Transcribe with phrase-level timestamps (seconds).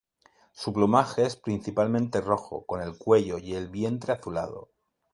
[0.51, 4.69] Su plumaje es principalmente rojo, con el cuello y el vientre azulado.